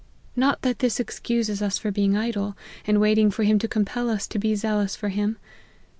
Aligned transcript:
Not 0.35 0.63
that 0.63 0.79
this 0.79 0.99
excuses 0.99 1.61
us 1.61 1.77
for 1.77 1.91
being 1.91 2.17
idle, 2.17 2.57
and 2.87 2.99
waiting 2.99 3.29
for 3.29 3.43
him 3.43 3.59
to 3.59 3.67
compel 3.67 4.09
us 4.09 4.25
to 4.29 4.39
be 4.39 4.55
zealous 4.55 4.95
for 4.95 5.09
him. 5.09 5.37